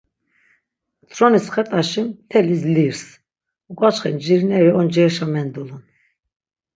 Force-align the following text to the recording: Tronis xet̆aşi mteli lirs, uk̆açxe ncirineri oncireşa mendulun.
Tronis 1.11 1.45
xet̆aşi 1.53 2.01
mteli 2.07 2.57
lirs, 2.75 3.01
uk̆açxe 3.71 4.09
ncirineri 4.15 4.71
oncireşa 4.79 5.25
mendulun. 5.33 5.83